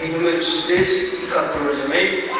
[0.00, 2.30] em números 13 e 14, amém?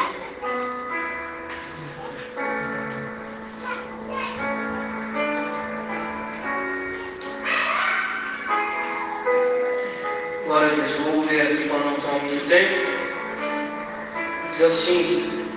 [10.45, 12.89] Glória a Deus, vou ler aqui para não tomar muito tempo.
[14.51, 15.49] Diz assim: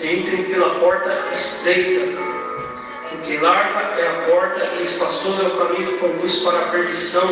[0.00, 2.16] Entrem pela porta estreita,
[3.10, 7.28] porque larga é a porta e espaçoso é o caminho que conduz para a perdição,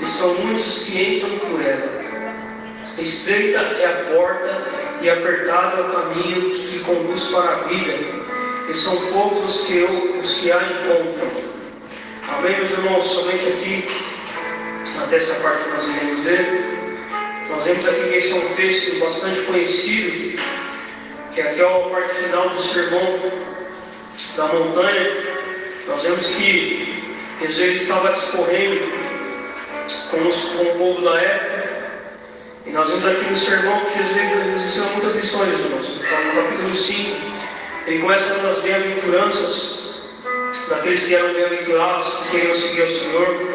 [0.00, 1.93] e são muitos que entram por ela.
[2.84, 4.62] Estreita é a porta
[5.00, 7.94] e apertado é o caminho que conduz para a vida,
[8.68, 9.82] e são poucos os que,
[10.22, 11.44] os que a encontram.
[12.28, 13.04] Amém, meus irmãos?
[13.04, 13.88] Somente aqui,
[15.02, 16.64] até essa parte que nós iremos ler,
[17.50, 20.42] nós vemos aqui que esse é um texto bastante conhecido,
[21.34, 23.32] que aqui é a parte final do sermão
[24.36, 25.10] da montanha.
[25.86, 27.04] Nós vemos que
[27.40, 28.90] Jesus estava discorrendo
[30.10, 31.63] com, os, com o povo da época,
[32.66, 35.86] e nós vemos aqui no sermão que Jesus nos ensina muitas lições, irmãos.
[35.96, 37.16] Então, no capítulo 5,
[37.86, 39.84] ele começa com as bem-aventuranças
[40.70, 43.54] daqueles que eram bem-aventurados, que queriam seguir ao Senhor.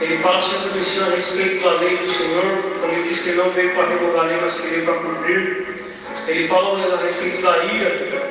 [0.00, 2.44] Ele fala sempre do ensino a respeito da lei do Senhor,
[2.80, 5.66] quando ele diz que não veio para revogar a lei, mas que veio para cumprir.
[6.26, 8.22] Ele fala a respeito da ira,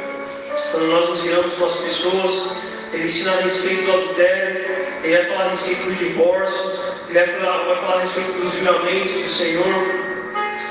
[0.72, 2.58] quando nós nos iramos com as pessoas.
[2.92, 4.66] Ele ensina a respeito do adultério,
[5.04, 6.72] ele vai falar a respeito do divórcio,
[7.10, 10.07] ele vai falar, vai falar a respeito dos julgamentos do Senhor.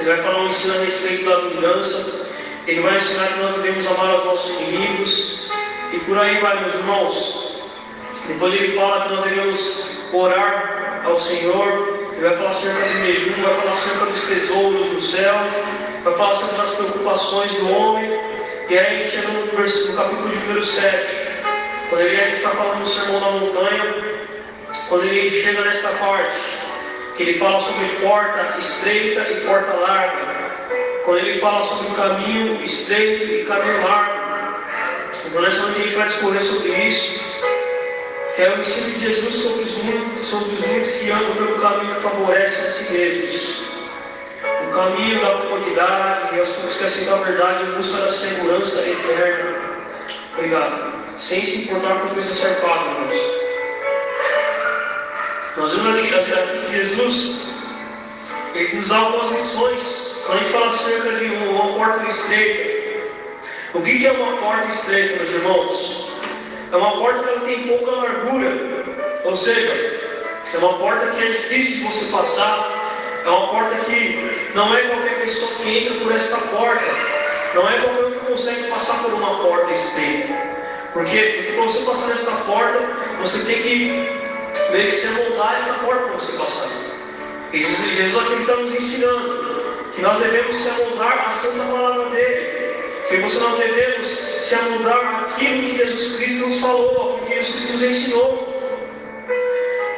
[0.00, 2.28] Ele vai falar um ensino a respeito da vingança.
[2.66, 5.50] Ele vai ensinar que nós devemos amar os nossos inimigos.
[5.92, 7.60] E por aí vai, meus irmãos.
[8.26, 12.08] Depois ele fala que nós devemos orar ao Senhor.
[12.12, 15.34] Ele vai falar acerca do jejum, vai falar acerca dos tesouros do céu,
[16.02, 18.10] vai falar acerca das preocupações do homem.
[18.68, 21.06] E aí ele chega no, versículo, capítulo de número 7,
[21.88, 23.94] quando ele está falando do sermão da montanha,
[24.88, 26.36] quando ele chega nesta parte,
[27.16, 30.50] que ele fala sobre porta estreita e porta larga,
[31.04, 34.26] quando ele fala sobre caminho estreito e caminho largo.
[35.26, 37.20] Então nessa noite a gente vai discorrer sobre isso,
[38.34, 41.58] que é o ensino de Jesus sobre os muitos, sobre os muitos que andam pelo
[41.58, 43.66] caminho que favorece a si mesmos.
[44.68, 49.56] O caminho da comodidade e aos que esquecem da verdade em busca da segurança eterna.
[50.34, 50.92] Obrigado.
[51.18, 53.45] Sem se importar com coisas cercadas, irmãos.
[55.56, 57.56] Nós vemos aqui, aqui Jesus
[58.54, 60.22] ele nos dá lições.
[60.26, 62.76] Quando a gente fala acerca de uma porta estreita.
[63.72, 66.12] O que é uma porta estreita, meus irmãos?
[66.72, 68.84] É uma porta que ela tem pouca largura.
[69.24, 69.72] Ou seja,
[70.54, 73.22] é uma porta que é difícil de você passar.
[73.24, 76.84] É uma porta que não é qualquer pessoa que entra por esta porta.
[77.54, 80.34] Não é qualquer um que consegue passar por uma porta estreita.
[80.92, 81.32] Por quê?
[81.36, 82.78] Porque para você passar nessa porta,
[83.20, 84.15] você tem que
[84.70, 86.68] meio que se amoldar essa porta para você passar.
[87.52, 89.56] E Jesus aqui está nos ensinando
[89.94, 92.66] que nós devemos se amoldar a santa palavra dele.
[93.08, 97.72] Que você nós devemos se amoldar aquilo que Jesus Cristo nos falou, aquilo que Jesus
[97.72, 98.46] nos ensinou.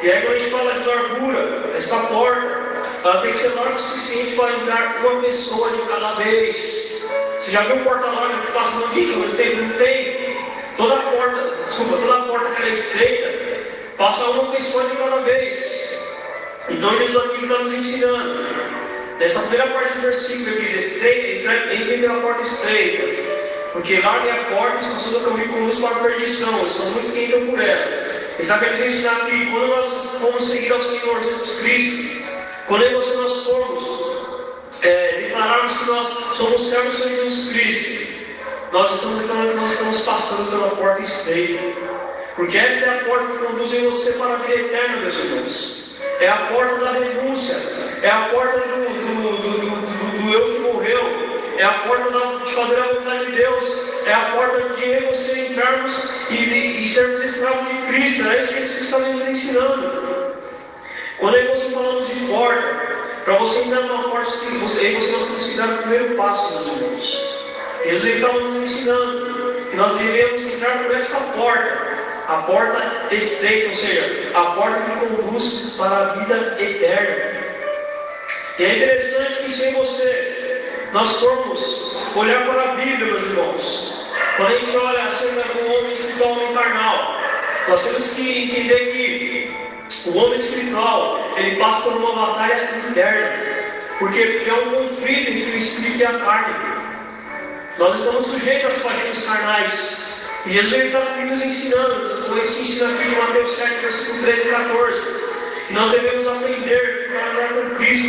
[0.03, 2.59] E aí quando a gente fala de largura, essa porta,
[3.03, 7.09] ela tem que ser larga o suficiente para entrar uma pessoa de cada vez.
[7.41, 9.17] Você já viu porta larga que passa no vídeo?
[9.19, 10.37] Não tem, não tem.
[10.77, 13.48] Toda a porta, desculpa, toda a porta que é estreita,
[13.99, 15.99] Passa uma pessoa de cada vez.
[16.69, 18.47] Então Jesus aqui está nos ensinando.
[19.19, 23.21] Nessa primeira parte do versículo ele diz, estreita, entre pela porta estreita.
[23.73, 26.71] Porque larga a porta e se o caminho conduz para a perdição.
[26.71, 27.87] São muitos que entram por ela.
[27.87, 32.25] Ele está querendo ensinar que quando nós formos seguir ao Senhor Jesus Cristo,
[32.69, 38.13] quando nós formos é, declararmos que nós somos servos de Jesus Cristo,
[38.71, 41.98] nós estamos declarando que nós estamos passando pela porta estreita.
[42.39, 45.91] Porque esta é a porta que conduz você para a vida eterna, meus irmãos.
[46.21, 47.57] É a porta da renúncia.
[48.01, 51.03] É a porta do, do, do, do, eu que morreu.
[51.57, 53.83] É a porta de fazer a vontade de Deus.
[54.07, 56.01] É a porta de eu e você entrarmos
[56.31, 58.29] e, sermos escravos de Cristo.
[58.29, 60.37] É isso que Jesus está nos ensinando.
[61.19, 62.89] Quando aí você falamos de porta,
[63.25, 66.55] para você entrar numa porta, você, aí você nós temos que dar o primeiro passo,
[66.55, 67.39] meus irmãos.
[67.85, 71.98] Jesus estava nos ensinando que nós devemos entrar por essa porta
[72.29, 77.49] a porta estreita, ou seja, a porta que conduz para a vida eterna.
[78.59, 84.49] E é interessante que sem você nós formos olhar para a Bíblia, meus irmãos, quando
[84.49, 87.21] a gente olha acerca do homem espiritual e carnal,
[87.69, 93.49] nós temos que entender que o homem espiritual ele passa por uma batalha interna.
[93.99, 96.55] Porque é um conflito entre o espírito e a carne.
[97.79, 100.09] Nós estamos sujeitos às paixões carnais.
[100.47, 104.51] E Jesus está nos ensinando, com esse ensino aqui de Mateus 7, versículo 13 e
[104.51, 105.01] 14,
[105.67, 108.09] que nós devemos aprender que para andar com Cristo,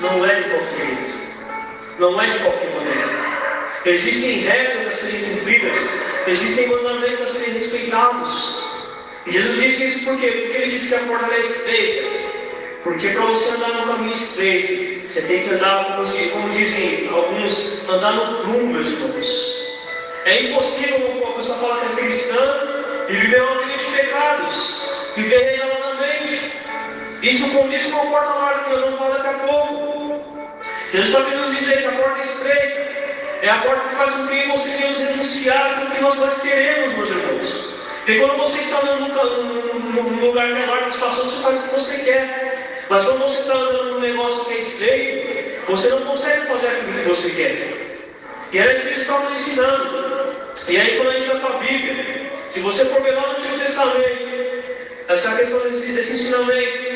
[0.00, 1.18] não é de qualquer jeito,
[1.98, 3.32] não é de qualquer maneira.
[3.84, 5.80] Existem regras a serem cumpridas,
[6.26, 8.62] existem mandamentos a serem respeitados.
[9.26, 10.26] E Jesus disse isso por quê?
[10.28, 12.08] Porque ele disse que a porta é estreita.
[12.82, 16.00] Porque para você andar no caminho estreito, você tem que andar,
[16.32, 19.88] como dizem alguns, andar no prumo, meus irmãos.
[20.24, 22.71] É impossível uma pessoa falar que é cristã
[23.08, 26.52] e viver uma vida de pecados, viver regaladamente.
[27.22, 30.22] Isso com a porta larga que nós vamos falar daqui a pouco.
[30.92, 32.82] Jesus está querendo nos dizer que a porta é estreita.
[33.42, 34.52] É a porta que faz com que venha
[35.06, 37.82] renunciar aquilo que nós, nós queremos, meus irmãos.
[38.06, 42.84] E quando você está num, num, lugar menor você faz o que você quer.
[42.88, 47.02] Mas quando você está andando num negócio que é estreito, você não consegue fazer aquilo
[47.02, 47.98] que você quer.
[48.52, 50.12] E era isso que eles estavam ensinando.
[50.68, 52.21] E aí quando a gente vai para a Bíblia,
[52.52, 54.64] se você for ver lá no Antigo Testamento,
[55.08, 56.92] essa questão desse, desse ensinamento,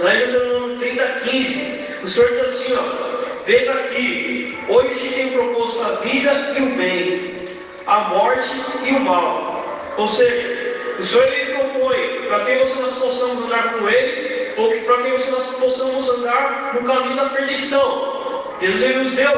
[0.00, 5.32] lá em Deuteronômio 30, 15, o Senhor diz assim, ó, veja aqui, Hoje te tenho
[5.32, 7.48] proposto a vida e o bem,
[7.88, 8.48] a morte
[8.84, 9.64] e o mal.
[9.96, 14.70] Ou seja, o Senhor ele propõe para que você nós possamos andar com Ele, ou
[14.84, 18.54] para que você nós possamos andar no caminho da perdição.
[18.60, 19.32] Ele nos deu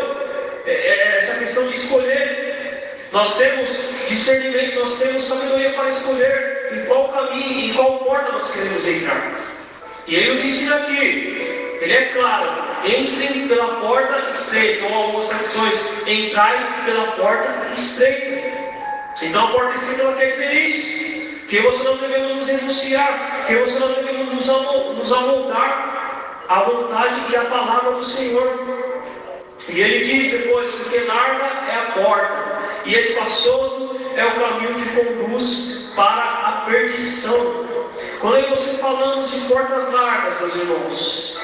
[0.66, 2.51] é, é, essa questão de escolher.
[3.12, 3.69] Nós temos
[4.09, 9.38] discernimento, nós temos sabedoria para escolher em qual caminho, em qual porta nós queremos entrar.
[10.06, 16.09] E ele nos ensina aqui, ele é claro, entrem pela porta estreita, ou algumas traduções,
[16.09, 18.50] entrai pela porta estreita.
[19.20, 23.55] Então a porta estreita ela quer dizer isso, que você não devemos nos renunciar, que
[23.56, 28.93] você não devemos nos amoldar à vontade e à palavra do Senhor.
[29.69, 32.51] E ele diz depois, porque larga é a porta,
[32.84, 37.67] e espaçoso é o caminho que conduz para a perdição.
[38.20, 41.40] Quando você falamos de portas largas, meus irmãos,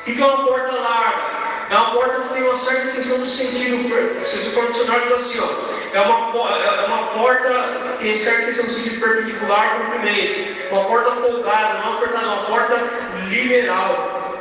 [0.00, 1.44] o que é uma porta larga?
[1.70, 4.26] É uma porta que tem uma certa extensão do sentido.
[4.26, 8.66] Se for dicionário diz assim, ó, é uma, é uma porta que tem certa extensão
[8.66, 10.70] do sentido perpendicular ao comprimento.
[10.70, 12.80] Uma porta folgada, não é uma porta, não, uma porta
[13.28, 14.40] liberal.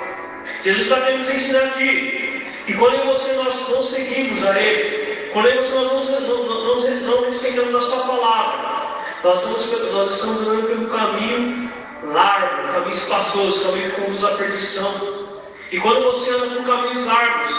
[0.63, 5.75] Jesus está querendo nos ensinar aqui que quando você nós não seguimos a Ele, você
[5.75, 10.87] nós não, não, não, não respeitamos a Sua palavra, nós estamos, nós estamos andando pelo
[10.89, 11.71] caminho
[12.03, 14.93] largo, caminho espaçoso, caminho que conduz à perdição.
[15.71, 17.55] E quando você anda por caminhos largos,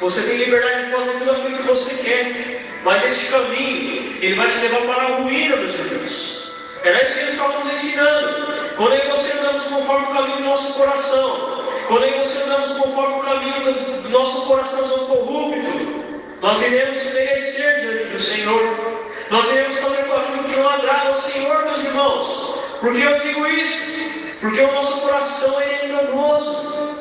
[0.00, 2.62] você tem liberdade de fazer tudo aquilo que você quer.
[2.84, 6.52] Mas esse caminho, ele vai te levar para a ruína, meus irmãos.
[6.82, 8.74] Era isso que eles estavam nos ensinando.
[8.76, 13.14] Quando aí você andamos conforme o caminho do nosso coração, quando aí você andamos conforme
[13.14, 16.01] o caminho do nosso coração não corrupto,
[16.42, 19.02] nós iremos perecer diante do Senhor.
[19.30, 22.58] Nós iremos fazer aquilo que não agrada ao Senhor, meus irmãos.
[22.80, 24.10] Por que eu digo isso?
[24.40, 26.96] Porque o nosso coração é enganoso.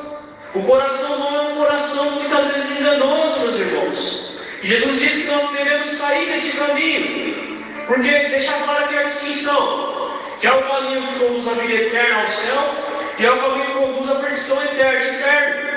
[0.54, 4.40] O coração não é um coração muitas vezes enganoso, meus irmãos.
[4.62, 7.66] E Jesus disse que nós devemos sair desse caminho.
[7.88, 10.20] Porque deixa claro aqui a distinção.
[10.40, 12.76] Que é o caminho que conduz a vida eterna ao céu
[13.18, 15.72] e é o caminho que conduz à perdição eterna, inferno.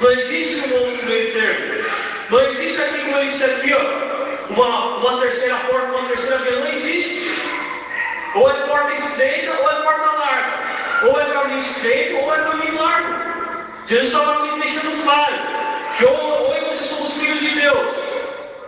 [0.00, 2.13] Não existe um outro meio termo.
[2.30, 6.60] Não existe aqui, como ele disse aqui, ó, uma, uma terceira porta, uma terceira via.
[6.60, 7.30] Não existe.
[8.34, 11.06] Ou é porta estreita ou é porta larga.
[11.06, 13.14] Ou é caminho estreito ou é caminho largo.
[13.86, 15.34] Jesus estava aqui deixando claro
[15.98, 17.94] que ou, ou você somos filhos de Deus,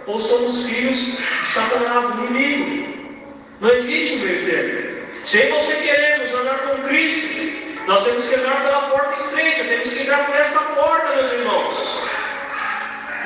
[0.07, 2.87] ou somos filhos de Satanás, do inimigo.
[3.61, 5.07] Não existe meio termo.
[5.25, 9.93] Se eu você queremos andar com Cristo, nós temos que entrar pela porta estreita, temos
[9.93, 12.06] que entrar por esta porta, meus irmãos.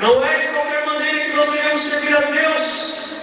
[0.01, 3.21] Não é de qualquer maneira que nós devemos servir a Deus.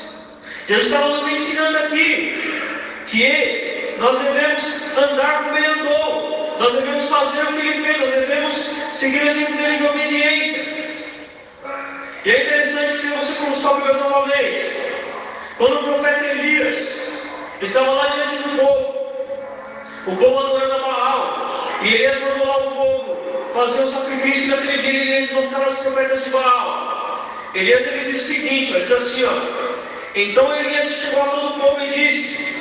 [0.68, 2.62] Deus estava nos ensinando aqui
[3.08, 6.56] que nós devemos andar como Ele andou.
[6.60, 8.54] Nós devemos fazer o que ele fez, nós devemos
[8.92, 10.64] seguir o exemplo dele de obediência.
[12.24, 14.72] E é interessante que você a ver novamente.
[15.56, 17.28] Quando o profeta Elias
[17.60, 19.12] estava lá diante do povo,
[20.06, 23.27] o povo adorando a Baal, e Elias mandou lá o povo
[23.58, 27.28] fazer um sacrifício naquele dia e eles mostraram os profetas de Baal.
[27.54, 29.78] Elias ele diz o seguinte, ele diz assim, ó.
[30.14, 32.54] Então Elias chegou a todo o povo e disse: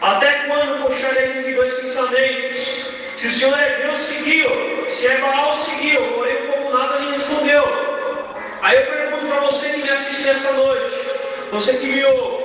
[0.00, 2.94] Até quando puxareis entre dois pensamentos?
[3.16, 4.50] Se o Senhor é Deus, seguiu.
[4.88, 6.02] Se é Baal, seguiu.
[6.12, 7.64] Porém, o povo nada lhe respondeu.
[8.62, 10.94] Aí eu pergunto para você que me assiste nesta noite,
[11.50, 12.44] você que me ouve,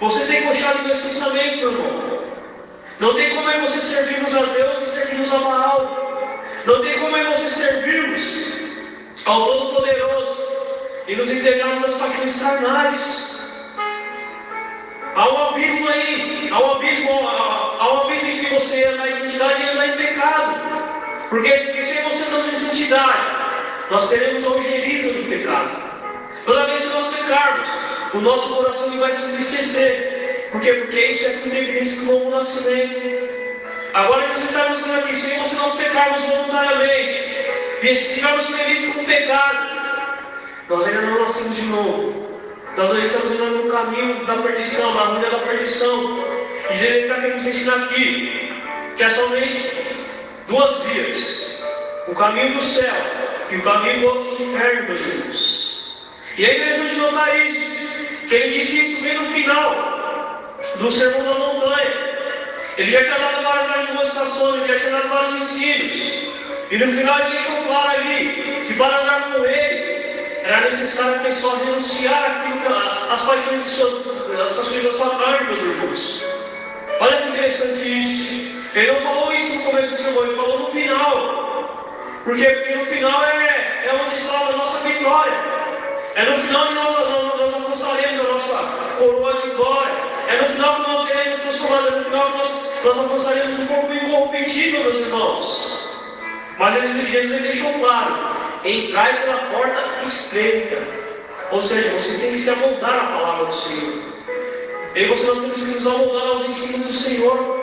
[0.00, 2.22] você tem coxado meus pensamentos, meu irmão?
[3.00, 6.01] Não tem como é você servirmos a Deus e servirmos a Baal.
[6.64, 8.60] Não tem como é você servirmos
[9.24, 10.38] ao Todo-Poderoso
[11.08, 13.32] e nos entregarmos às paixões carnais.
[15.16, 19.12] Há um abismo aí, há um abismo, há um abismo em que você anda em
[19.12, 20.54] santidade e anda em pecado.
[21.30, 23.22] Porque, porque se você não tem santidade,
[23.90, 25.82] nós teremos a ojeriza do pecado.
[26.46, 27.68] Toda vez que nós pecarmos,
[28.14, 30.48] o nosso coração vai se entristecer.
[30.52, 30.74] Por quê?
[30.74, 33.31] Porque isso é tudo evidência do novo nascimento.
[33.94, 37.32] Agora Jesus está mostrando aqui, Senhor, se nós pecarmos voluntariamente,
[37.82, 39.82] e estivermos felizes com o pecado,
[40.68, 42.40] nós ainda não nascemos de novo.
[42.76, 46.24] Nós ainda estamos indo no caminho da perdição, na ruína da perdição.
[46.70, 48.52] E Jesus está querendo nos ensinar aqui
[48.96, 49.70] que é somente
[50.48, 51.64] duas vias:
[52.08, 52.94] o caminho do céu
[53.50, 56.02] e o caminho do inferno, meus irmãos.
[56.38, 61.34] E é interessante notar isso, que ele disse isso bem no final do Sermão da
[61.34, 62.11] Montanha.
[62.78, 66.32] Ele já tinha dado várias demonstrações, ele já tinha dado vários ensinos.
[66.70, 69.92] E no final ele deixou claro ali que para andar com ele
[70.42, 72.74] era necessário a pessoa renunciar aquilo,
[73.10, 73.80] as paixões,
[74.40, 76.24] as paixões da sua carne, meus irmãos.
[76.98, 78.62] Olha que interessante isso.
[78.74, 81.42] Ele não falou isso no começo do sermão, ele falou no final.
[82.24, 82.46] Por quê?
[82.46, 85.34] Porque no final é, é onde está a nossa vitória.
[86.14, 88.56] É no final que nós, nós, nós alcançaremos a nossa
[88.98, 90.11] coroa de glória.
[90.28, 93.66] É no final que nós seremos transformados, é no final que nós, nós alcançaremos um
[93.66, 95.88] corpo incorruptível, meus irmãos.
[96.58, 100.78] Mas Jesus deixou claro: entrai pela porta estreita.
[101.50, 104.02] Ou seja, vocês têm que se amoldar à palavra do Senhor.
[104.94, 107.62] E você nós temos que nos amoldar aos ensinos do Senhor.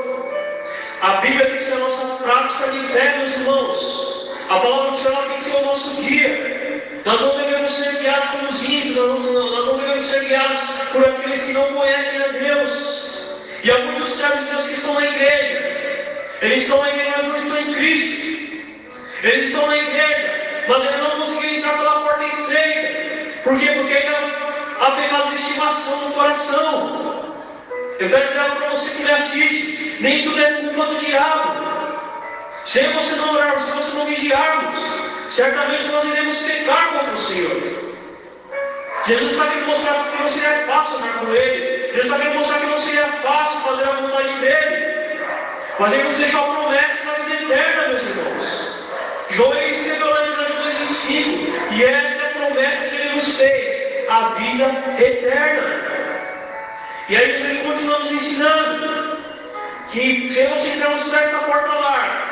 [1.01, 4.31] A Bíblia tem que ser a nossa prática de fé, meus irmãos.
[4.49, 6.58] A palavra do Senhor tem que ser o nosso guia.
[7.05, 10.59] Nós não devemos ser guiados pelos ímpios, nós não, devemos ser guiados
[10.91, 13.37] por aqueles que não conhecem a Deus.
[13.63, 15.79] E há muitos servos de Deus que estão na igreja.
[16.41, 18.29] Eles estão na igreja, mas não estão em Cristo.
[19.23, 23.41] Eles estão na igreja, mas ainda não conseguiram entrar pela porta estreita.
[23.43, 23.67] Por quê?
[23.75, 24.17] Porque ainda
[24.79, 27.35] há pecados de estimação no coração.
[27.99, 31.98] Eu quero dizer para você que me assiste: nem tudo é culpa do diabo.
[32.65, 34.79] Se você não orarmos, se você não vigiarmos,
[35.29, 37.89] certamente nós iremos pecar contra o Senhor.
[39.07, 41.87] Jesus está querendo mostrar que não seria fácil andar com Ele.
[41.87, 45.19] Jesus está querendo mostrar que não seria fácil fazer a vontade dele.
[45.79, 48.79] Mas Ele nos deixou a promessa da vida eterna, meus irmãos.
[49.31, 51.73] João escreveu lá em João 25.
[51.73, 54.65] E esta é a promessa que Ele nos fez: a vida
[54.99, 55.99] eterna.
[57.09, 59.17] E aí ele continua nos ensinando
[59.89, 62.28] que se nós entrarmos por esta porta larga,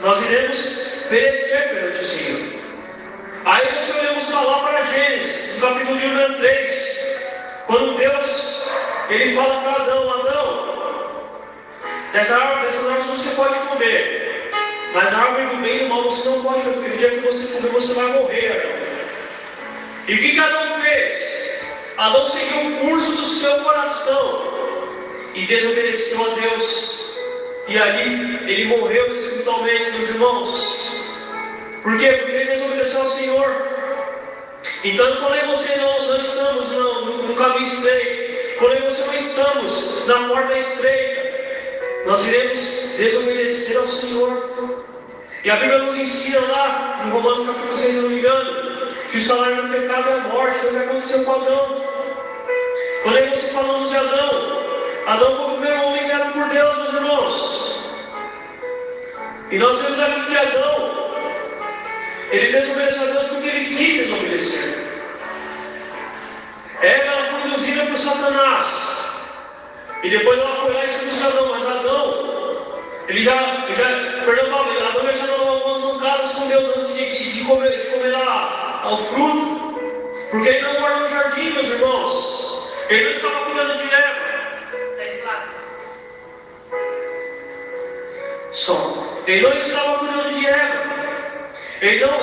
[0.00, 2.56] nós iremos perecer perante o Senhor.
[3.44, 7.00] Aí nós olhamos falar para Gênesis, no capítulo de número 3,
[7.66, 8.66] quando Deus
[9.08, 11.30] ele fala para Adão, Adão,
[12.12, 14.50] dessa árvore, dessas árvores você pode comer,
[14.92, 17.20] mas a árvore do bem e do mal você não pode comer, no dia que
[17.20, 18.86] você comer você vai morrer, Adão.
[20.08, 21.62] E o que Adão fez?
[21.96, 24.88] Adão seguiu o curso do seu coração
[25.34, 27.15] e desobedeceu a Deus.
[27.68, 31.00] E ali ele morreu espiritualmente, meus irmãos.
[31.82, 32.12] Por quê?
[32.12, 33.76] Porque ele desobedeceu ao Senhor.
[34.84, 40.28] Então, quando você não, não estamos no, no caminho estreito, quando você não estamos na
[40.28, 41.26] porta estreita,
[42.06, 42.60] nós iremos
[42.96, 44.84] desobedecer ao Senhor.
[45.42, 49.18] E a Bíblia nos ensina lá, em Romanos capítulo 6, se não me engano, que
[49.18, 51.82] o salário do pecado é a morte, foi o que aconteceu com Adão.
[53.02, 54.65] Quando aí você falamos de Adão,
[55.06, 57.84] Adão foi o primeiro homem criado por Deus, meus irmãos.
[59.52, 60.96] E nós temos aqui que Adão
[62.30, 64.86] ele desobedeceu a Deus porque ele quis desobedecer.
[66.82, 69.16] Eva ela foi induzida por Satanás.
[70.02, 71.50] E depois ela foi lá e seduz Adão.
[71.50, 76.94] Mas Adão, ele já, já perdão, Paulo, Adão já dado algumas mancadas com Deus antes
[76.96, 79.80] de, de, comer, de comer lá ao fruto.
[80.32, 82.72] Porque ele não guardou o jardim, meus irmãos.
[82.88, 84.25] Ele não estava cuidando de Eva.
[88.56, 89.22] Só.
[89.26, 90.96] Ele não estava cuidando de Eva.
[91.82, 92.20] Ele não,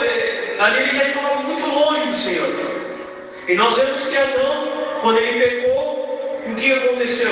[0.66, 2.50] ali ele já estava muito longe do Senhor.
[3.48, 7.32] E nós vemos que Adão, quando ele pecou, o que aconteceu?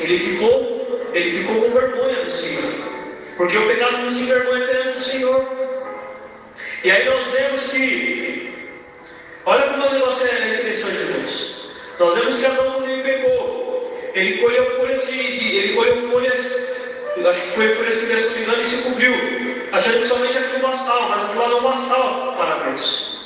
[0.00, 2.72] Ele ficou, ele ficou com vergonha do Senhor.
[3.36, 5.44] Porque o pecado nos envergonha perante o Senhor.
[6.82, 8.70] E aí nós vemos que,
[9.44, 11.76] olha como o negócio é interessante, irmãos.
[11.98, 16.65] Nós vemos que Adão, quando ele pecou, ele colheu folhas de, de ele colheu folhas,
[17.24, 19.14] acho que foi folhas que se não me engano, e se cobriu
[19.72, 23.16] achando que somente aquilo bastava, mas aquilo não bastava para Deus.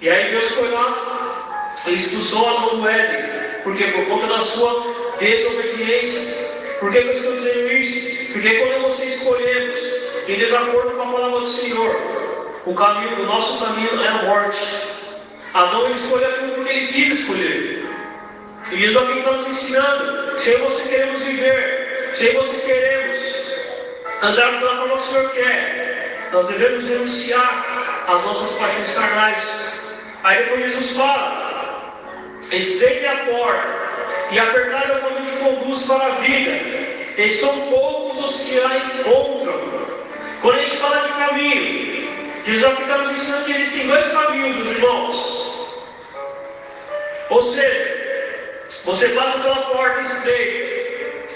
[0.00, 4.94] E aí Deus foi lá e expulsou Adão do Éden, porque por conta da sua
[5.18, 6.44] desobediência.
[6.80, 8.32] Por que eu estou dizendo isso?
[8.32, 9.80] Porque quando nós escolhemos
[10.28, 11.96] em desacordo com a palavra do Senhor,
[12.66, 14.66] o caminho, o nosso caminho é a morte.
[15.54, 17.86] Adão ele escolheu aquilo porque ele quis escolher.
[18.72, 21.73] E Jesus aqui está nos ensinando: se você queremos viver,
[22.14, 23.44] se você queremos
[24.22, 26.28] andar da forma que o Senhor quer.
[26.32, 29.80] Nós devemos renunciar às nossas paixões carnais.
[30.22, 31.98] Aí depois Jesus fala:
[32.52, 33.84] estende a porta
[34.30, 36.84] e apertar é o caminho que conduz para a vida.
[37.16, 39.74] E são poucos os que a encontram.
[40.40, 45.68] Quando a gente fala de caminho, Jesus está nos ensinando que existem dois caminhos, irmãos.
[47.30, 50.73] Ou seja, você passa pela porta estreita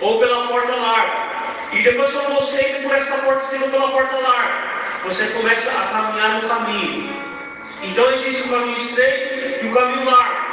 [0.00, 1.28] ou pela porta larga.
[1.72, 4.68] E depois, quando você entra por essa porta estreita ou pela porta larga,
[5.04, 7.28] você começa a caminhar no caminho.
[7.82, 10.48] Então existe o caminho estreito e o caminho largo.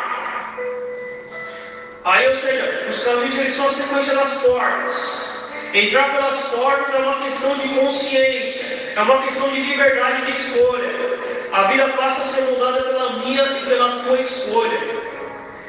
[2.04, 5.36] Aí, ou seja, os caminhos eles são a sequência das portas.
[5.74, 10.90] Entrar pelas portas é uma questão de consciência, é uma questão de liberdade de escolha.
[11.52, 14.80] A vida passa a ser mudada pela minha e pela tua escolha.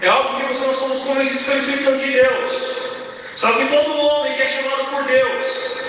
[0.02, 2.85] É algo que nós somos convencidos pelo Espírito Santo de Deus.
[3.36, 5.80] Só que todo homem que é chamado por Deus,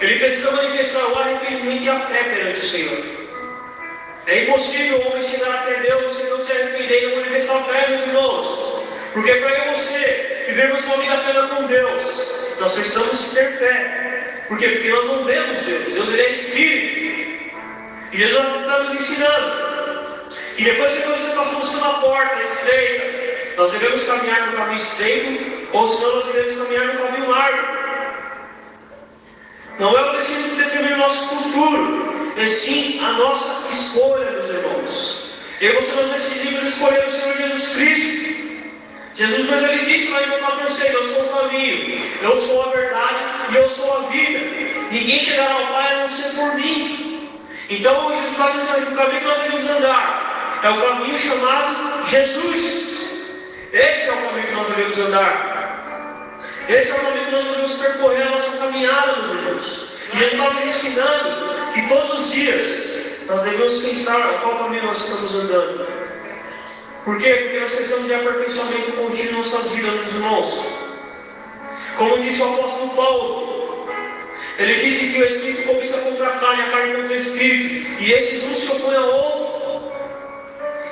[0.00, 3.04] ele precisa manifestar o arrependimento e a fé perante o Senhor.
[4.26, 7.88] É impossível o homem chegar até Deus se não se arrepender e manifestar a fé,
[7.88, 8.84] meus irmãos.
[9.12, 14.44] Porque para eu e você vivermos uma vida plena com Deus, nós precisamos ter fé.
[14.46, 14.68] Por quê?
[14.68, 15.92] Porque nós não vemos Deus.
[15.92, 17.02] Deus ele é Espírito.
[18.12, 19.62] E Jesus está nos ensinando
[20.56, 25.86] que depois que nós passamos pela porta estreita, nós devemos caminhar no caminho estreito, ou
[25.86, 27.82] senão nós devemos caminhar no caminho largo.
[29.78, 34.50] Não é o destino que determina o nosso futuro, é sim a nossa escolha, meus
[34.50, 35.32] irmãos.
[35.60, 38.32] Eu e nós decidimos escolher o Senhor Jesus Cristo.
[39.14, 42.68] Jesus, mas ele disse lá em João 14, eu sou o caminho, eu sou a
[42.68, 43.18] verdade
[43.50, 44.38] e eu sou a vida.
[44.90, 47.30] Ninguém chegará ao Pai a não ser por mim.
[47.68, 52.06] Então, Jesus está dizendo que o caminho que nós devemos andar é o caminho chamado
[52.06, 52.82] Jesus.
[53.72, 55.51] Este é o caminho que nós devemos andar.
[56.68, 59.88] Este é o caminho que nós devemos percorrer a nossa caminhada, meus irmãos.
[60.12, 62.92] E ele está nos ensinando que todos os dias
[63.26, 65.86] nós devemos pensar qual caminho nós estamos andando.
[67.04, 67.30] Por quê?
[67.30, 70.66] Porque nós precisamos de aperfeiçoamento contínuo em nossas vidas, meus irmãos.
[71.96, 73.88] Como disse o apóstolo Paulo,
[74.58, 78.12] ele disse que o Espírito começa contra a carne, a carne contra o Espírito, e
[78.12, 79.92] esses um se opõem ao outro.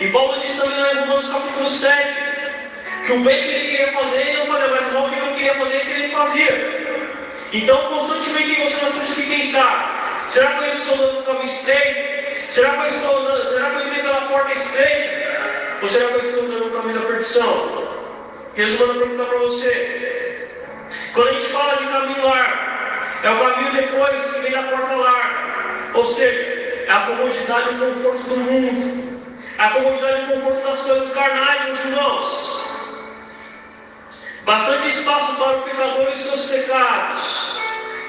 [0.00, 2.29] E Paulo disse também em Romanos capítulo 7,
[3.06, 5.26] que o bem que ele queria fazer, ele não fazia, mas o mal que ele
[5.26, 6.80] não queria fazer, isso ele fazia.
[7.52, 12.52] Então, constantemente, você nós temos que pensar: será que eu estou dando o caminho estreito?
[12.52, 13.48] Será que eu estou andando?
[13.48, 15.78] Será que eu entrei pela porta estreita?
[15.82, 17.90] Ou será que eu estou andando no caminho da perdição?
[18.56, 20.48] Jesus manda perguntar para você.
[21.14, 22.58] Quando a gente fala de caminho largo,
[23.22, 25.90] é o caminho depois que vem da porta larga.
[25.94, 29.22] Ou seja, é a comodidade e o conforto do mundo.
[29.58, 32.69] É a comodidade e o conforto das coisas carnais, meus irmãos.
[34.44, 37.60] Bastante espaço para o pecador e seus pecados.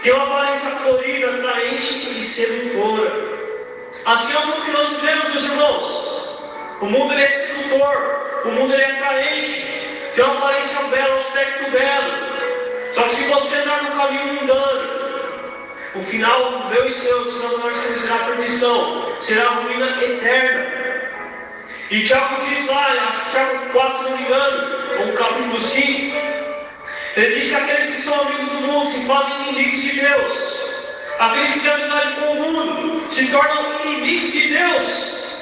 [0.01, 3.11] Tem uma aparência florida, atraente e sedutora.
[4.05, 6.11] Assim é o mundo que nós vivemos, meus irmãos.
[6.81, 12.31] O mundo é sedutor, o mundo é atraente, tem uma aparência bela, um aspecto belo.
[12.91, 15.01] Só que se você andar no caminho mundano,
[15.93, 20.80] o final meu e seu, dos nossos será perdição, será ruína eterna.
[21.91, 26.17] E Tiago diz lá, Tiago 4, se não me engano, ou capítulo 5,
[27.17, 30.61] ele diz que aqueles que são amigos do mundo se fazem inimigos de Deus.
[31.19, 35.37] Aqueles que têm amizade com o mundo se tornam inimigos de Deus.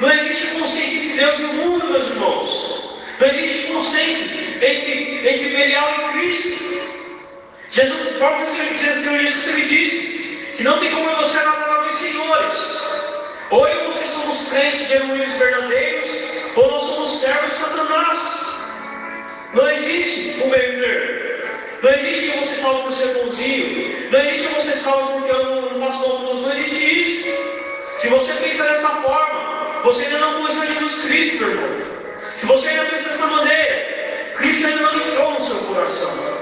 [0.00, 3.00] Não existe consciência entre Deus e o mundo, meus irmãos.
[3.18, 6.80] Não existe consciência entre, entre Belial e Cristo.
[7.72, 12.79] Jesus, o próprio Jesus ele disse que não tem como você namorar dois senhores.
[13.50, 16.06] Ou eu e você somos crentes genuínos verdadeiros,
[16.54, 18.50] ou nós somos servos de Satanás.
[19.52, 21.20] Não existe o meio termo.
[21.82, 24.10] Não existe você salvo por ser bonzinho.
[24.10, 27.28] Não existe você salvo porque eu não, faço mal para Não existe isso.
[27.98, 31.80] Se você pensa dessa forma, você ainda não conheceu Jesus Cristo, irmão.
[32.36, 36.40] Se você ainda pensa dessa maneira, Cristo ainda não entrou no seu coração.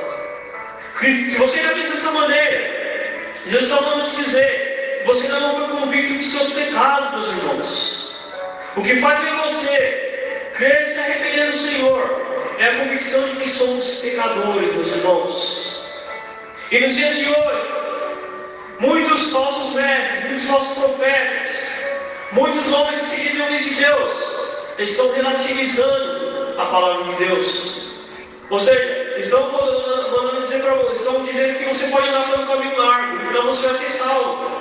[1.00, 4.67] Se você ainda pensa dessa maneira, Jesus está mandando te dizer,
[5.08, 8.18] você ainda não foi convicto dos seus pecados, meus irmãos.
[8.76, 13.36] O que faz em você crer e se arrepender do Senhor é a convicção de
[13.36, 15.88] que somos pecadores, meus irmãos.
[16.70, 17.68] E nos dias de hoje,
[18.80, 21.68] muitos falsos mestres, muitos falsos profetas,
[22.32, 27.88] Muitos homens que se dizem homens de Deus estão relativizando a palavra de Deus.
[28.50, 32.76] Ou seja, estão mandando dizer para você, estão dizendo que você pode andar pelo caminho
[32.76, 34.57] largo, então você vai ser salvo.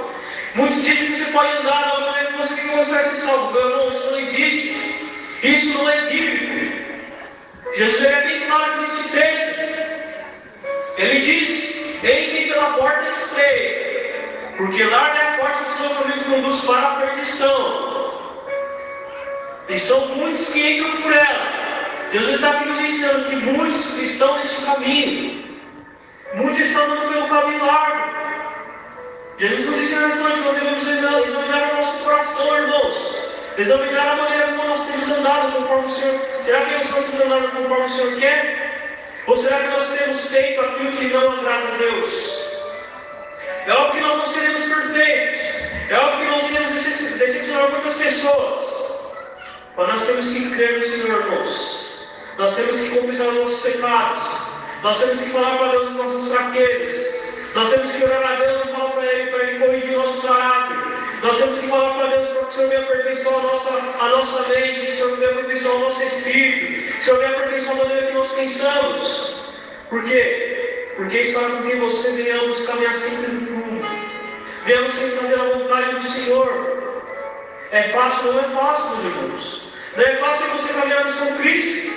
[0.55, 3.57] Muitos dizem que você pode andar da maneira que você, vai ser salvo.
[3.57, 5.07] Irmão, isso não existe.
[5.43, 6.57] Isso não é bíblico.
[7.75, 9.57] Jesus é bem claro nesse texto.
[10.97, 16.65] Ele diz: entre pela porta estreita Porque larga é a porta do seu caminho conduz
[16.65, 17.87] para a perdição.
[19.69, 21.57] E são muitos que entram por ela.
[22.11, 25.59] Jesus está aqui nos ensinando que muitos estão nesse caminho.
[26.35, 28.26] Muitos estão andando pelo caminho largo.
[29.39, 30.87] Jesus nos ensina nessa noite que nós devemos
[31.27, 33.27] examinar o nosso coração, irmãos.
[33.55, 36.19] Examinar a maneira como nós temos andado conforme o Senhor.
[36.43, 38.97] Será que nós temos andado conforme o Senhor quer?
[39.27, 42.51] Ou será que nós temos feito aquilo que não agrada a Deus?
[43.67, 45.39] É óbvio que nós não seremos perfeitos.
[45.89, 48.99] É óbvio que nós iremos decepcionar muitas pessoas.
[49.77, 52.09] Mas nós temos que crer no Senhor, irmãos.
[52.39, 54.23] Nós temos que confessar os nossos pecados.
[54.81, 57.17] Nós temos que falar para Deus as nossas fraquezas.
[57.53, 58.66] Nós temos que orar a Deus
[59.11, 60.77] Ele, para Ele corrigir o nosso caráter.
[61.23, 64.07] Nós temos que falar para Deus para que o Senhor venha aperfeiçoar a nossa, a
[64.09, 67.75] nossa mente, que o Senhor venha aperfeiçoar o nosso espírito, que o Senhor venha aperfeiçoar
[67.75, 69.43] a maneira que nós pensamos.
[69.89, 70.89] Por quê?
[70.97, 73.87] Porque faz com que você venhamos caminhar sempre no mundo.
[74.65, 76.77] Venhamos sempre fazer a vontade do Senhor.
[77.71, 78.33] É fácil?
[78.33, 79.73] Não é fácil, meus irmãos.
[79.95, 81.91] Não é fácil você caminharmos com Cristo.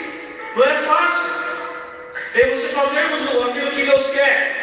[0.56, 1.30] Não é fácil.
[2.34, 4.59] É você fazermos aquilo que Deus quer.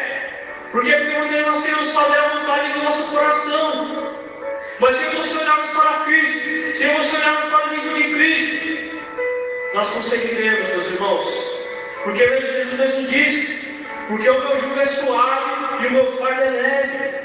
[0.70, 0.94] Porque
[1.30, 4.14] vezes nós queremos fazer a vontade do nosso coração.
[4.80, 9.00] Mas se olharmos para Cristo, se olharmos para dentro de Cristo,
[9.74, 11.58] nós conseguiremos, meus irmãos.
[12.04, 16.50] Porque Jesus mesmo disse, porque o meu jugo é suave e o meu fardo é
[16.50, 17.18] leve.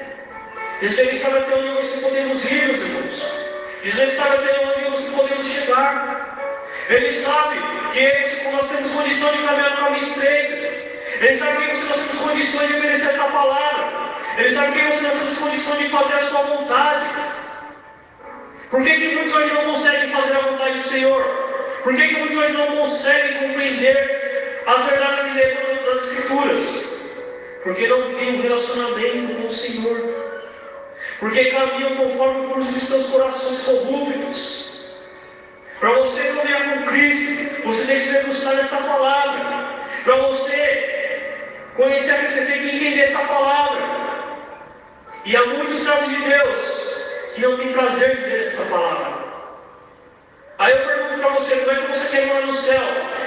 [0.82, 3.39] Jesus ele sabe até onde nós podemos ir, meus irmãos.
[3.84, 6.63] Jesus ele sabe até onde nós podemos chegar.
[6.89, 7.56] Ele sabe
[7.93, 10.72] que nós temos condição de caminhar no caminho estreito.
[11.19, 14.13] Ele sabe que nós temos condições de obedecer esta palavra.
[14.38, 17.06] Ele sabe que nós temos condições de fazer a sua vontade.
[18.69, 21.23] Por que, que muitos hoje não conseguem fazer a vontade do Senhor?
[21.84, 25.34] Por que, que muitos hoje não conseguem compreender as verdades
[25.86, 26.93] das Escrituras?
[27.63, 29.99] Porque não têm um relacionamento com o Senhor.
[31.19, 34.73] Porque caminham conforme o curso de seus corações corruptos.
[35.80, 39.69] Para você caminhar com Cristo, você tem que se debruçar nessa palavra.
[40.04, 41.03] Para você
[41.75, 43.81] Conhecer você tem que entender essa palavra.
[45.25, 49.23] E há muitos servos de Deus que não têm prazer de ler essa palavra.
[50.59, 52.81] Aí eu pergunto para você, como é que você quer morar no céu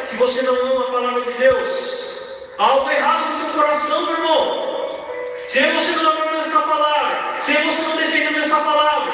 [0.05, 2.53] se você não ama a palavra de Deus?
[2.59, 5.07] Há algo errado no seu coração, meu irmão.
[5.49, 9.13] Se você não ama essa palavra, se você não defende essa palavra,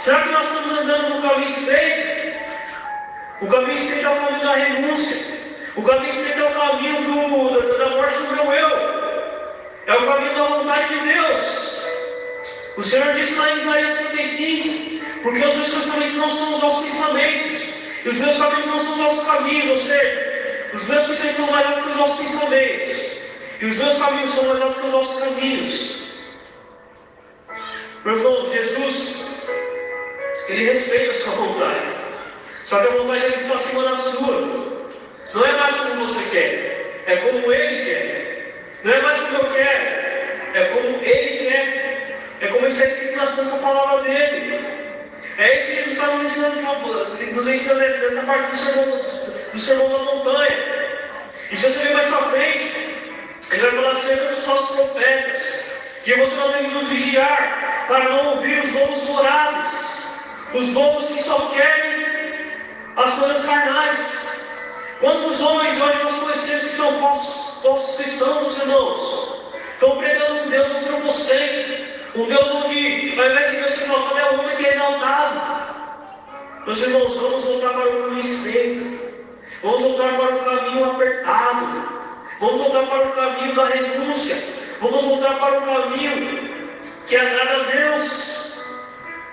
[0.00, 2.38] será que nós estamos andando no caminho estreito?
[3.42, 5.39] O caminho estreito é o caminho da renúncia.
[5.76, 9.00] O caminho estreito é o caminho do, da morte do meu eu.
[9.86, 11.84] É o caminho da vontade de Deus.
[12.76, 16.84] O Senhor disse lá em Isaías 35, porque os meus pensamentos não são os vossos
[16.86, 17.62] pensamentos,
[18.04, 21.54] e os meus caminhos não são os vossos caminhos, ou seja, os meus pensamentos são
[21.56, 22.96] altos que os vossos pensamentos,
[23.60, 26.00] e os meus caminhos são mais altos que os vossos caminhos.
[28.04, 29.46] Meu irmão, Jesus,
[30.48, 31.86] ele respeita a sua vontade,
[32.64, 34.79] só que a vontade dele está acima da sua.
[35.34, 38.54] Não é mais como você quer, é como Ele quer.
[38.84, 41.80] Não é mais como eu quero, é como Ele quer.
[42.40, 44.64] É como está escrito na Santa Palavra dele.
[45.36, 49.02] É isso que ele está nos ensinando, nos ensinando nessa parte do sermão,
[49.52, 50.58] do sermão da montanha.
[51.50, 52.96] E se você ver mais para frente,
[53.52, 55.64] ele vai falar acerca dos falsos profetas.
[56.02, 60.20] Que você não deve nos vigiar para não ouvir os lobos vorazes,
[60.54, 62.06] os lobos que só querem
[62.96, 64.29] as coisas carnais.
[65.00, 69.40] Quantos homens hoje nós conhecemos que são falsos, falsos cristãos, irmãos?
[69.72, 71.84] Estão pregando um Deus antropocêntrico,
[72.16, 75.40] um Deus onde, ao invés de Deus se colocar, é o homem que é exaltado.
[76.66, 79.00] Meus irmãos, vamos voltar para o caminho estreito,
[79.62, 81.88] vamos voltar para o caminho apertado,
[82.38, 84.36] vamos voltar para o caminho da renúncia,
[84.82, 88.64] vamos voltar para o caminho que agrada a Deus.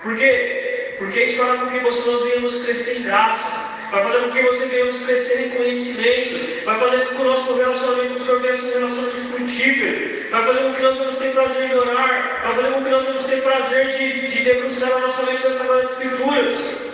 [0.02, 0.96] Por quê?
[0.96, 4.66] Porque isso fará com que nós venhamos crescer em graça vai fazer com que você
[4.66, 8.54] venhamos crescer em conhecimento, vai fazer com que o nosso relacionamento com o Senhor venha
[8.54, 12.54] ser um relacionamento frutífero, vai fazer com que nós vamos ter prazer em orar, vai
[12.54, 15.92] fazer com que nós vamos ter prazer de, de debruçar a nossa mente nas Sagradas
[15.92, 16.88] Escrituras.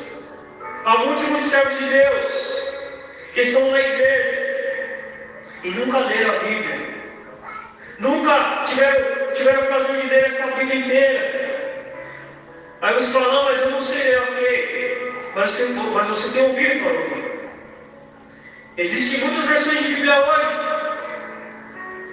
[0.85, 2.75] Há muitos servos de Deus
[3.33, 5.05] que estão na igreja
[5.65, 6.81] e nunca leram a Bíblia,
[7.99, 11.45] nunca tiveram, tiveram o prazer de ler essa Bíblia inteira.
[12.83, 16.49] Aí você fala, não, mas eu não sei ler, ok mas você, mas você tem
[16.49, 17.25] ouvido para ouvir.
[18.77, 20.65] Existem muitas versões de Bíblia hoje.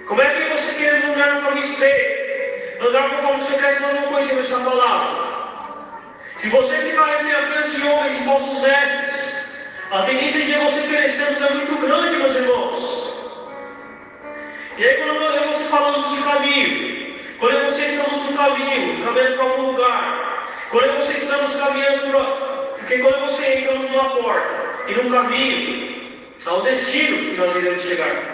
[0.06, 2.86] Como é que você quer andar no caminho estreito?
[2.86, 5.32] Andar conforme você quer se nós não conhecemos essa palavra?
[6.38, 9.36] Se você ficar entre apenas de homens e falsos mestres,
[9.92, 13.02] a tendência de você perecermos é muito grande, meus irmãos.
[14.78, 17.02] E aí quando eu você falando de caminho,
[17.38, 22.51] Quando você estamos no caminho, caminhando para algum lugar, quando você estamos caminhando para.
[22.82, 27.82] Porque quando você entra numa porta e num caminho, há um destino que nós iremos
[27.82, 28.32] chegar.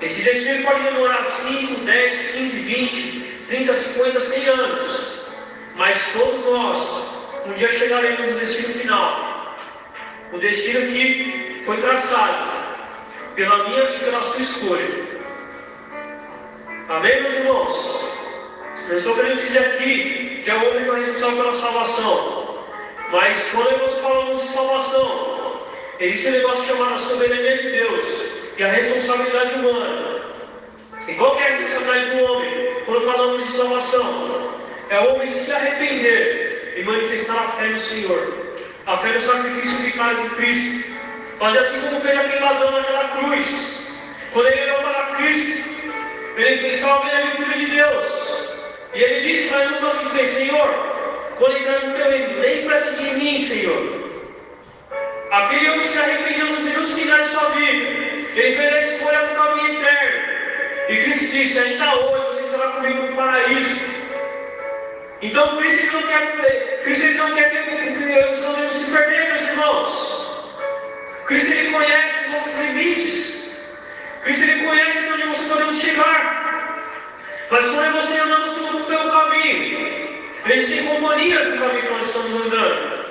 [0.00, 5.20] Esse destino pode demorar 5, 10, 15, 20, 30, 50, 100 anos.
[5.76, 9.56] Mas todos nós, um dia chegaremos no destino final.
[10.32, 12.52] O destino que foi traçado
[13.34, 15.06] pela minha e pela sua escolha.
[16.88, 18.16] Amém, meus irmãos?
[18.88, 22.35] Eu estou querendo dizer aqui que é o homem que é responsável pela salvação.
[23.10, 25.66] Mas quando nós falamos de salvação,
[26.00, 28.26] existe um negócio chamado soberania de Deus
[28.58, 30.22] e a responsabilidade humana.
[31.06, 34.56] E qual é a responsabilidade do homem quando falamos de salvação?
[34.90, 38.34] É o homem se arrepender e manifestar a fé no Senhor,
[38.86, 40.96] a fé no sacrifício vicário de Cristo.
[41.38, 44.00] Fazer assim como fez aquele ladrão naquela cruz.
[44.32, 45.68] Quando ele olhou para Cristo,
[46.36, 48.50] ele estava vendo o Filho de Deus.
[48.94, 50.95] E ele disse para uma vez, Senhor,
[51.38, 54.06] quando entrar no teu reino, lembra-te de mim, Senhor.
[55.30, 57.88] Aquele homem se arrependeu nos minutos finais de sua vida.
[58.34, 60.36] Ele fez a escolha do caminho eterno.
[60.88, 63.80] E Cristo disse, ainda hoje você estará comigo no paraíso.
[65.20, 70.52] Então Cristo não quer, Cristo não quer que os nós se perder, meus irmãos.
[71.26, 73.76] Cristo ele conhece os nossos limites.
[74.22, 76.82] Cristo ele conhece onde nós podemos chegar.
[77.50, 80.05] Mas quando você andamos pelo caminho,
[80.52, 83.06] existem companhias no caminho que nós estamos andando.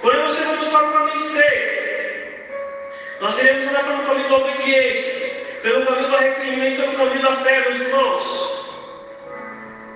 [0.00, 1.78] Quando você vamos para o caminho estreito,
[3.20, 5.30] nós iremos andar pelo caminho da obediência,
[5.62, 8.58] pelo caminho do arrependimento, pelo caminho da fé, meus irmãos.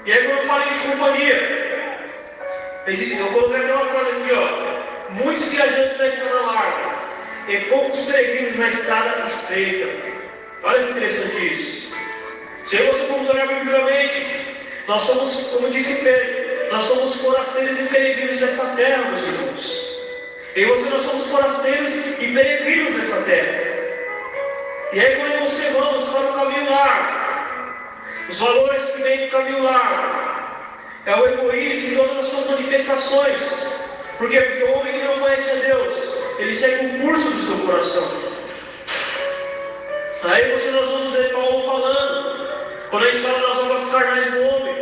[0.04, 1.62] E aí, quando eu falei de companhia,
[2.86, 5.12] eu coloquei aquela frase aqui, ó.
[5.12, 6.94] Muitos viajantes na estrada larga
[7.48, 9.88] e poucos peregrinos na estrada estreita.
[10.64, 11.94] Olha que interessante isso.
[12.64, 14.26] Se você formos olhar biblicamente,
[14.88, 16.41] nós somos, como disse Pedro,
[16.72, 20.02] nós somos forasteiros e peregrinos desta terra, meus irmãos.
[20.56, 23.62] Eu você nós somos forasteiros e peregrinos desta terra.
[24.94, 27.74] E aí quando você vamos para o caminho largo,
[28.30, 30.22] os valores que vêm do caminho largo,
[31.04, 33.82] é o egoísmo em todas as suas manifestações.
[34.16, 35.94] Porque o homem que não conhece a Deus,
[36.38, 38.32] ele segue o curso do seu coração.
[40.24, 42.48] Aí você nós vamos ver Paulo falando,
[42.90, 44.76] quando a gente fala das obras carnais do homem,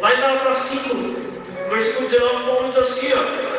[0.00, 1.25] lá em Gálatas 5,
[1.68, 3.56] versículo 19, Paulo diz assim, ó.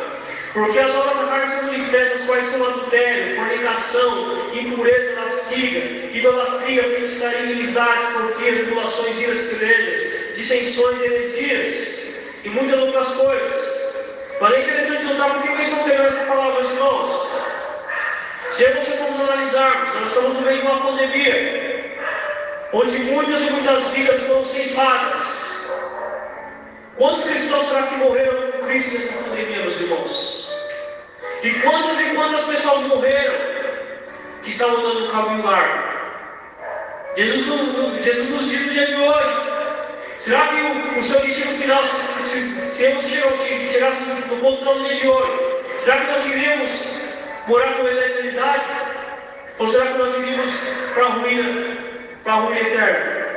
[0.52, 5.78] Porque as obras da são manifestas, quais são adultério, fornicação, impureza, lasciga,
[6.16, 13.78] idolatria, feitiçaria, inimizades, porfias, tribulações, iras, querelhas, dissensões, heresias e muitas outras coisas.
[14.40, 17.28] Mas é interessante notar por que eu estou pegando essa palavra, irmãos.
[18.52, 21.98] Se você formos analisarmos, nós estamos no meio de uma pandemia,
[22.72, 25.37] onde muitas e muitas vidas foram ceifadas.
[26.98, 30.52] Quantos cristãos será que morreram com Cristo nessa pandemia, meus irmãos?
[31.44, 33.34] E quantas e quantas pessoas morreram
[34.42, 35.88] que estavam dando um caminho largo?
[37.16, 39.48] Jesus, Jesus nos diz no dia de hoje.
[40.18, 44.96] Será que o, o seu destino final, se, se, você chegasse no ponto do dia
[44.96, 45.32] de hoje,
[45.78, 47.14] será que nós iríamos
[47.46, 48.64] morar com ele na eternidade?
[49.60, 50.52] Ou será que nós iríamos
[50.94, 51.76] para a ruína,
[52.24, 53.27] para a ruína eterna?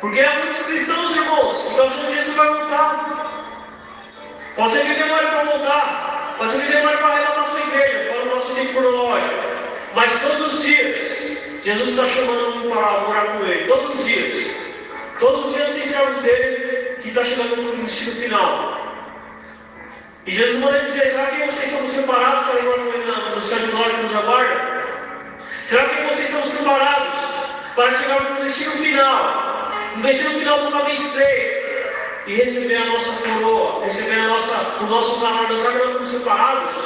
[0.00, 3.18] Porque há muitos cristãos, irmãos, que acham que Jesus vai voltar.
[4.54, 8.22] Pode ser que demore para voltar, pode ser que demore para arrebatar sua igreja, fala
[8.22, 9.34] o nosso tempo cronológico.
[9.94, 13.66] Mas todos os dias, Jesus está chamando para morar com ele.
[13.66, 14.54] Todos os dias.
[15.18, 18.78] Todos os dias tem servos dele que está chegando no destino final.
[20.26, 23.58] E Jesus manda dizer: será que vocês estão preparados para ir com ele no céu
[23.58, 24.84] de glória que nos aguarda?
[25.64, 27.14] Será que vocês estão preparados
[27.74, 29.57] para chegar no destino final?
[29.98, 31.66] No destino final caminho estreito
[32.28, 36.76] e receber a nossa coroa, receber a nossa, o nosso que nós estamos preparados?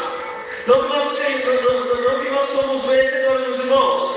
[0.67, 4.17] Não que nós, não, não, não que nós somos merecedores, meus irmãos,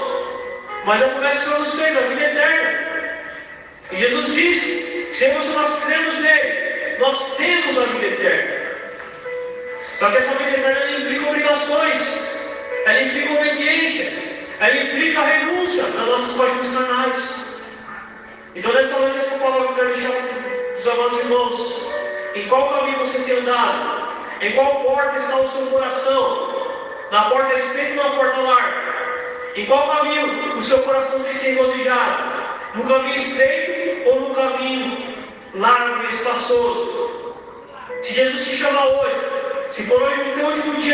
[0.85, 3.17] mas a promessa que o Senhor nos fez, a vida eterna.
[3.91, 8.77] E Jesus disse: que se nós cremos nele, nós temos a vida eterna.
[9.99, 12.39] Só que essa vida eterna implica obrigações,
[12.85, 14.09] ela implica obediência,
[14.61, 17.44] ela implica renúncia nas nossas paixões carnais.
[18.55, 21.89] Então, nessa noite, essa palavra eu quero deixar para os amados irmãos.
[22.35, 24.15] Em qual caminho você tem andado?
[24.41, 26.55] Em qual porta está o seu coração?
[27.11, 28.95] Na porta estreita ou na porta larga?
[29.57, 32.23] Em qual caminho o seu coração tem se regozijado?
[32.75, 37.35] No caminho estreito ou no caminho largo e espaçoso?
[38.03, 39.15] Se Jesus te chama hoje,
[39.71, 40.93] se for hoje o teu último dia,